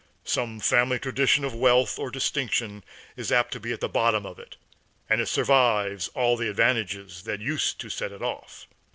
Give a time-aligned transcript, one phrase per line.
[0.25, 2.83] Some family tradition of wealth or distinction
[3.15, 4.57] is apt to be at the bottom of it,
[5.07, 8.65] and it survives all the advantages that used to set it off.